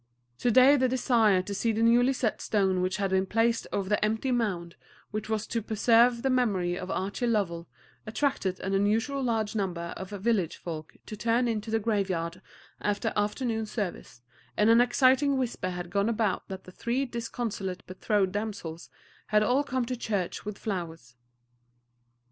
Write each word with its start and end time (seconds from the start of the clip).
To 0.39 0.49
day 0.49 0.77
the 0.77 0.89
desire 0.89 1.43
to 1.43 1.53
see 1.53 1.71
the 1.71 1.83
newly 1.83 2.11
set 2.13 2.41
stone 2.41 2.81
which 2.81 2.97
had 2.97 3.11
been 3.11 3.27
placed 3.27 3.67
over 3.71 3.87
the 3.87 4.03
empty 4.03 4.31
mound 4.31 4.75
which 5.11 5.29
was 5.29 5.45
to 5.45 5.61
preserve 5.61 6.23
the 6.23 6.31
memory 6.31 6.75
of 6.75 6.89
Archie 6.89 7.27
Lovell 7.27 7.67
attracted 8.07 8.59
an 8.61 8.73
unusually 8.73 9.21
large 9.23 9.53
number 9.55 9.93
of 9.97 10.09
village 10.09 10.57
folk 10.57 10.95
to 11.05 11.15
turn 11.15 11.47
into 11.47 11.69
the 11.69 11.77
graveyard 11.77 12.41
after 12.81 13.13
afternoon 13.15 13.67
service, 13.67 14.23
and 14.57 14.71
an 14.71 14.81
exciting 14.81 15.37
whisper 15.37 15.69
had 15.69 15.91
gone 15.91 16.09
about 16.09 16.47
that 16.47 16.63
the 16.63 16.71
three 16.71 17.05
disconsolate 17.05 17.85
betrothed 17.85 18.31
damsels 18.31 18.89
had 19.27 19.43
all 19.43 19.63
come 19.63 19.85
to 19.85 19.95
church 19.95 20.43
with 20.43 20.57
flowers. 20.57 21.15